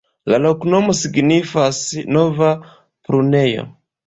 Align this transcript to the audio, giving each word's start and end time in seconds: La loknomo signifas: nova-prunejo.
La 0.31 0.37
loknomo 0.45 0.95
signifas: 0.99 1.83
nova-prunejo. 2.17 3.69